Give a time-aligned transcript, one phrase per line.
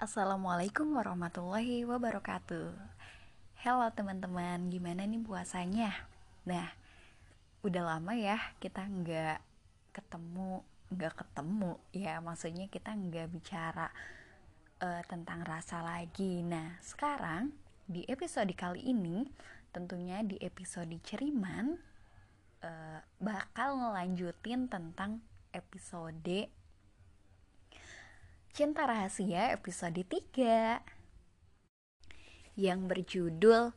[0.00, 2.72] Assalamualaikum warahmatullahi wabarakatuh.
[3.60, 5.92] Halo teman-teman, gimana nih puasanya?
[6.48, 6.72] Nah,
[7.60, 9.44] udah lama ya kita nggak
[9.92, 11.76] ketemu nggak ketemu.
[11.92, 13.92] Ya maksudnya kita nggak bicara
[14.80, 16.40] uh, tentang rasa lagi.
[16.48, 17.52] Nah sekarang
[17.84, 19.28] di episode kali ini
[19.68, 21.76] tentunya di episode ceriman
[22.64, 25.20] uh, bakal ngelanjutin tentang
[25.52, 26.48] episode
[28.50, 30.82] Cinta Rahasia episode 3
[32.58, 33.70] yang berjudul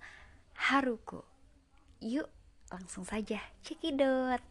[0.57, 1.29] Haruko.
[2.01, 2.25] Yuk,
[2.73, 4.41] langsung saja cekidot.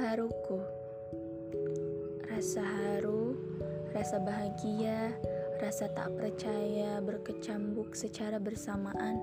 [0.00, 0.64] Haruko
[2.24, 3.21] Rasa haru
[3.92, 5.12] rasa bahagia,
[5.60, 9.20] rasa tak percaya berkecambuk secara bersamaan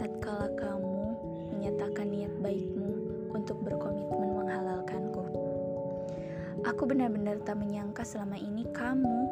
[0.00, 1.16] tatkala kamu
[1.52, 2.92] menyatakan niat baikmu
[3.36, 5.24] untuk berkomitmen menghalalkanku.
[6.64, 9.28] Aku benar-benar tak menyangka selama ini kamu,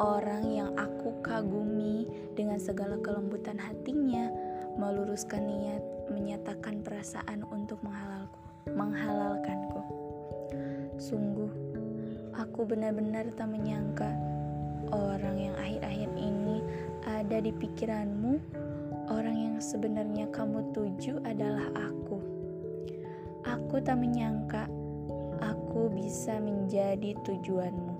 [0.00, 4.32] orang yang aku kagumi dengan segala kelembutan hatinya,
[4.80, 8.40] meluruskan niat menyatakan perasaan untuk menghalalku,
[8.72, 9.80] menghalalkanku.
[10.96, 11.71] Sungguh,
[12.32, 14.08] Aku benar-benar tak menyangka
[14.88, 16.64] orang yang akhir-akhir ini
[17.04, 18.40] ada di pikiranmu,
[19.12, 22.18] orang yang sebenarnya kamu tuju adalah aku.
[23.44, 24.64] Aku tak menyangka
[25.44, 27.96] aku bisa menjadi tujuanmu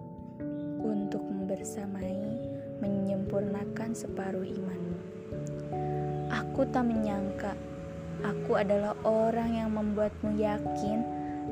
[0.81, 2.41] untuk membersamai,
[2.81, 4.99] menyempurnakan separuh imanmu.
[6.33, 7.53] Aku tak menyangka
[8.23, 11.03] aku adalah orang yang membuatmu yakin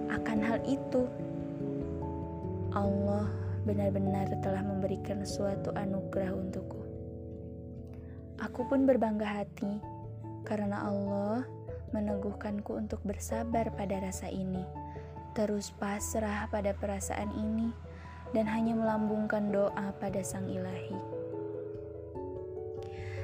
[0.09, 1.05] akan hal itu.
[2.71, 3.27] Allah
[3.67, 6.81] benar-benar telah memberikan suatu anugerah untukku.
[8.41, 9.83] Aku pun berbangga hati
[10.49, 11.45] karena Allah
[11.93, 14.62] meneguhkanku untuk bersabar pada rasa ini,
[15.37, 17.75] terus pasrah pada perasaan ini,
[18.33, 20.97] dan hanya melambungkan doa pada Sang Ilahi.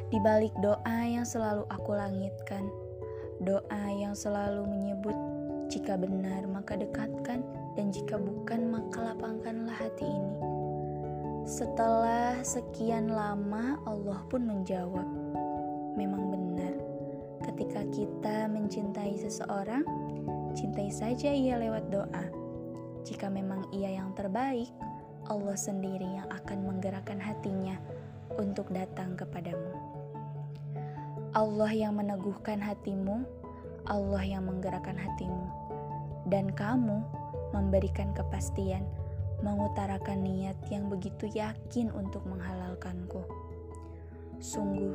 [0.06, 2.66] Di balik doa yang selalu aku langitkan,
[3.42, 5.16] doa yang selalu menyebut
[5.66, 7.42] jika benar maka dekatkan
[7.74, 10.36] dan jika bukan maka lapangkanlah hati ini.
[11.46, 15.06] Setelah sekian lama Allah pun menjawab,
[15.94, 16.74] memang benar
[17.46, 19.86] ketika kita mencintai seseorang,
[20.58, 22.26] cintai saja ia lewat doa.
[23.06, 24.66] Jika memang ia yang terbaik,
[25.30, 27.78] Allah sendiri yang akan menggerakkan hatinya
[28.34, 29.70] untuk datang kepadamu.
[31.30, 33.22] Allah yang meneguhkan hatimu,
[33.86, 35.46] Allah yang menggerakkan hatimu,
[36.26, 37.02] dan kamu
[37.54, 38.82] memberikan kepastian,
[39.46, 43.22] mengutarakan niat yang begitu yakin untuk menghalalkanku.
[44.42, 44.92] Sungguh,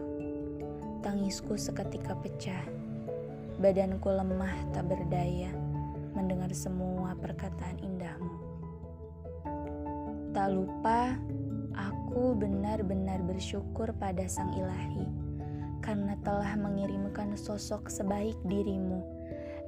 [1.01, 2.61] tangisku seketika pecah.
[3.61, 5.53] Badanku lemah tak berdaya
[6.11, 8.35] mendengar semua perkataan indahmu.
[10.31, 11.15] Tak lupa,
[11.75, 15.30] aku benar-benar bersyukur pada Sang Ilahi
[15.81, 19.01] karena telah mengirimkan sosok sebaik dirimu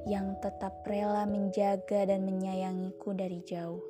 [0.06, 3.82] yang tetap rela menjaga dan menyayangiku dari jauh.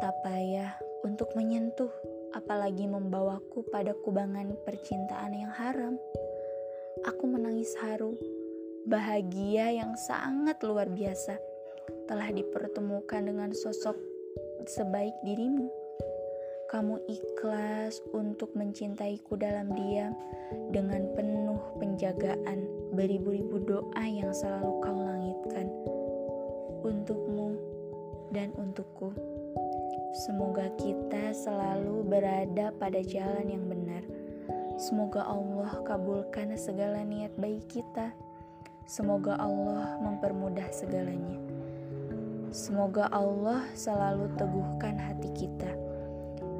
[0.00, 0.74] Tak payah
[1.06, 1.92] untuk menyentuh,
[2.34, 5.94] apalagi membawaku pada kubangan percintaan yang haram.
[7.06, 8.16] Aku menangis haru,
[8.88, 11.36] bahagia yang sangat luar biasa
[12.08, 13.96] telah dipertemukan dengan sosok
[14.64, 15.83] sebaik dirimu.
[16.74, 20.10] Kamu ikhlas untuk mencintaiku dalam diam
[20.74, 22.66] dengan penuh penjagaan
[22.98, 25.70] beribu-ribu doa yang selalu kau langitkan
[26.82, 27.54] untukmu
[28.34, 29.14] dan untukku.
[30.26, 34.02] Semoga kita selalu berada pada jalan yang benar.
[34.74, 38.10] Semoga Allah kabulkan segala niat baik kita.
[38.90, 41.38] Semoga Allah mempermudah segalanya.
[42.50, 45.83] Semoga Allah selalu teguhkan hati kita.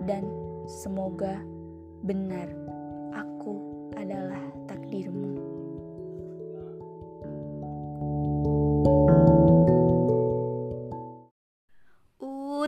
[0.05, 0.29] Dan
[0.69, 1.41] semoga
[2.05, 2.49] benar
[3.17, 3.57] aku
[3.97, 5.55] adalah takdirmu.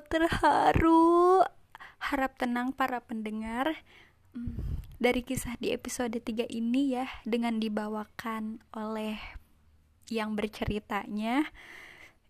[0.06, 1.44] terharu.
[2.00, 3.84] Harap tenang para pendengar.
[4.32, 9.16] Hmm, dari kisah di episode 3 ini ya dengan dibawakan oleh
[10.08, 11.50] yang berceritanya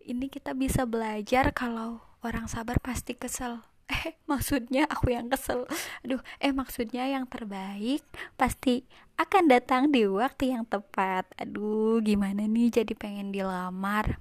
[0.01, 5.63] ini kita bisa belajar kalau orang sabar pasti kesel eh maksudnya aku yang kesel.
[6.03, 8.03] Aduh eh maksudnya yang terbaik
[8.35, 8.83] pasti
[9.15, 11.27] akan datang di waktu yang tepat.
[11.39, 14.19] Aduh gimana nih jadi pengen dilamar?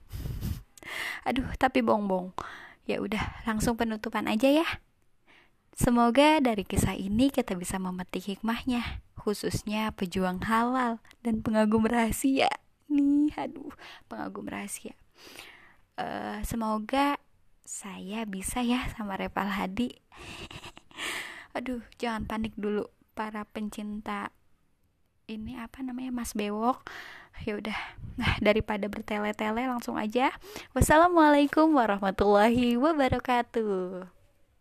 [1.26, 2.30] Aduh tapi bongbong.
[2.86, 4.66] Ya udah langsung penutupan aja ya.
[5.76, 12.48] Semoga dari kisah ini kita bisa memetik hikmahnya, khususnya pejuang halal dan pengagum rahasia.
[12.88, 13.76] Nih, aduh,
[14.08, 14.96] pengagum rahasia.
[16.00, 17.20] Uh, semoga
[17.66, 19.90] saya bisa ya sama Repal Hadi.
[21.56, 22.86] aduh, jangan panik dulu
[23.18, 24.30] para pencinta
[25.26, 26.86] ini apa namanya Mas Bewok.
[27.44, 27.76] Ya udah.
[28.16, 30.32] Nah, daripada bertele-tele langsung aja.
[30.72, 34.15] Wassalamualaikum warahmatullahi wabarakatuh.